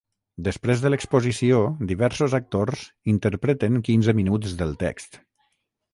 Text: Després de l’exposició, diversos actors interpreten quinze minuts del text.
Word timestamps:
Després 0.45 0.79
de 0.85 0.89
l’exposició, 0.91 1.59
diversos 1.91 2.35
actors 2.39 2.83
interpreten 3.15 3.81
quinze 3.91 4.17
minuts 4.23 4.57
del 4.63 4.75
text. 4.87 5.25